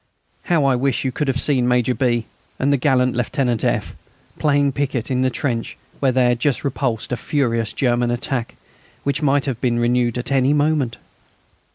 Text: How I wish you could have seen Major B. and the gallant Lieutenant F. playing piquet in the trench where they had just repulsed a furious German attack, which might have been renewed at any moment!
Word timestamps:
How 0.45 0.65
I 0.65 0.75
wish 0.75 1.05
you 1.05 1.11
could 1.11 1.27
have 1.27 1.39
seen 1.39 1.67
Major 1.67 1.93
B. 1.93 2.25
and 2.57 2.73
the 2.73 2.77
gallant 2.77 3.15
Lieutenant 3.15 3.63
F. 3.63 3.93
playing 4.39 4.71
piquet 4.71 5.03
in 5.09 5.21
the 5.21 5.29
trench 5.29 5.77
where 5.99 6.11
they 6.11 6.25
had 6.29 6.39
just 6.39 6.63
repulsed 6.63 7.11
a 7.11 7.15
furious 7.15 7.71
German 7.71 8.09
attack, 8.09 8.55
which 9.03 9.21
might 9.21 9.45
have 9.45 9.61
been 9.61 9.77
renewed 9.77 10.17
at 10.17 10.31
any 10.31 10.53
moment! 10.53 10.97